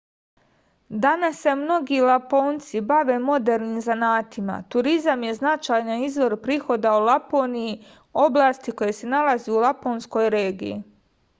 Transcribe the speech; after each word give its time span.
danas 1.01 1.41
se 1.43 1.51
mnogi 1.57 1.97
laponci 2.11 2.79
bave 2.91 3.17
modernim 3.25 3.83
zanatima 3.87 4.55
turizam 4.75 5.25
je 5.27 5.35
značajan 5.39 5.91
izvor 6.05 6.35
prihoda 6.47 6.95
u 7.01 7.03
laponiji 7.09 7.75
oblasti 8.23 8.75
koja 8.81 8.97
se 9.01 9.11
nalazi 9.13 9.51
u 9.57 9.61
laponskoj 9.67 10.31
regiji 10.37 10.81